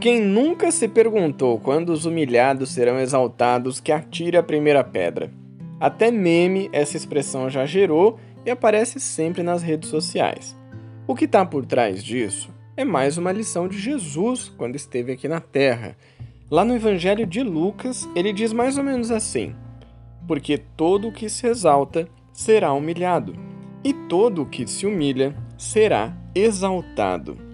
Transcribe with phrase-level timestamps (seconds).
[0.00, 5.28] Quem nunca se perguntou quando os humilhados serão exaltados que atire a primeira pedra?
[5.80, 10.56] Até meme essa expressão já gerou e aparece sempre nas redes sociais.
[11.04, 15.26] O que está por trás disso é mais uma lição de Jesus quando esteve aqui
[15.26, 15.96] na Terra.
[16.48, 19.52] Lá no Evangelho de Lucas, ele diz mais ou menos assim:
[20.28, 23.34] Porque todo o que se exalta será humilhado,
[23.82, 27.47] e todo o que se humilha será exaltado.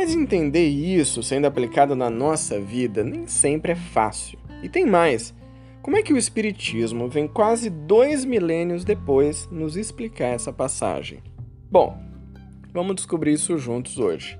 [0.00, 4.38] Mas entender isso sendo aplicado na nossa vida nem sempre é fácil.
[4.62, 5.34] E tem mais.
[5.82, 11.20] Como é que o Espiritismo vem quase dois milênios depois nos explicar essa passagem?
[11.68, 12.00] Bom,
[12.72, 14.38] vamos descobrir isso juntos hoje.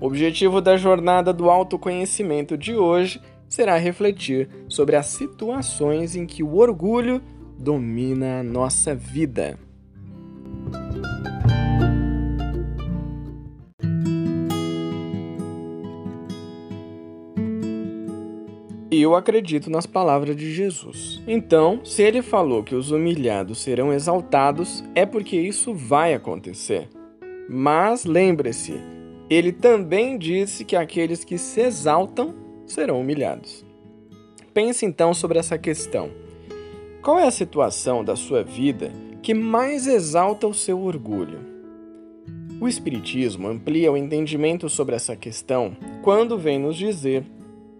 [0.00, 6.42] O objetivo da jornada do autoconhecimento de hoje será refletir sobre as situações em que
[6.42, 7.22] o orgulho
[7.56, 9.56] domina a nossa vida.
[18.96, 21.22] Eu acredito nas palavras de Jesus.
[21.26, 26.88] Então, se ele falou que os humilhados serão exaltados, é porque isso vai acontecer.
[27.48, 28.74] Mas lembre-se,
[29.28, 32.34] ele também disse que aqueles que se exaltam
[32.66, 33.64] serão humilhados.
[34.54, 36.10] Pense então sobre essa questão.
[37.02, 38.90] Qual é a situação da sua vida
[39.22, 41.40] que mais exalta o seu orgulho?
[42.60, 47.24] O Espiritismo amplia o entendimento sobre essa questão quando vem nos dizer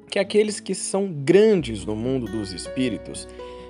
[0.08, 3.28] que aqueles que são grandes no mundo dos espíritos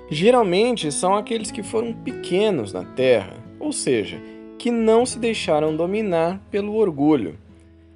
[0.09, 4.19] geralmente são aqueles que foram pequenos na terra, ou seja,
[4.57, 7.37] que não se deixaram dominar pelo orgulho.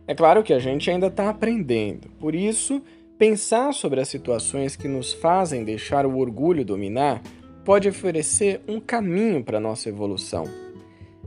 [0.08, 2.82] É claro que a gente ainda está aprendendo, por isso,
[3.18, 7.22] pensar sobre as situações que nos fazem deixar o orgulho dominar
[7.66, 10.44] pode oferecer um caminho para a nossa evolução.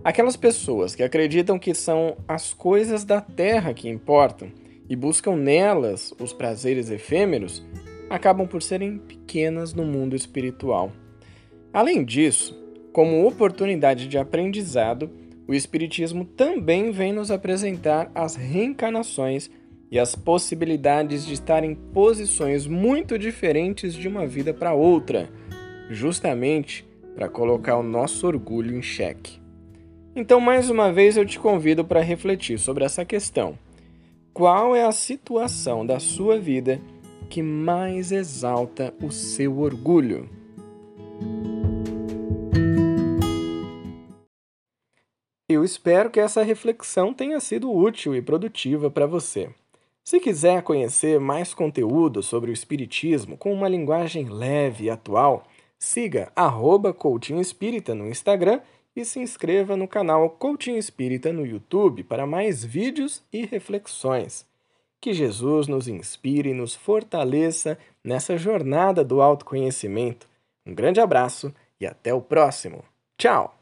[0.05, 4.53] Aquelas pessoas que acreditam que são as coisas da terra que importam
[4.89, 7.65] e buscam nelas os prazeres efêmeros,
[8.09, 10.93] acabam por serem pequenas no mundo espiritual.
[11.73, 12.59] Além disso,
[12.93, 15.11] como oportunidade de aprendizado,
[15.47, 19.51] o Espiritismo também vem nos apresentar as reencarnações
[19.91, 25.29] e as possibilidades de estar em posições muito diferentes de uma vida para outra,
[25.91, 29.41] justamente para colocar o nosso orgulho em xeque.
[30.15, 33.59] Então, mais uma vez, eu te convido para refletir sobre essa questão.
[34.37, 36.79] Qual é a situação da sua vida
[37.31, 40.29] que mais exalta o seu orgulho?
[45.49, 49.49] Eu espero que essa reflexão tenha sido útil e produtiva para você.
[50.05, 55.47] Se quiser conhecer mais conteúdo sobre o Espiritismo com uma linguagem leve e atual,
[55.79, 56.95] siga arroba
[57.41, 58.61] Espírita no Instagram
[58.97, 64.47] e se inscreva no canal Coaching Espírita no YouTube para mais vídeos e reflexões.
[65.01, 70.27] Que Jesus nos inspire e nos fortaleça nessa jornada do autoconhecimento.
[70.65, 72.83] Um grande abraço e até o próximo.
[73.19, 73.56] Tchau!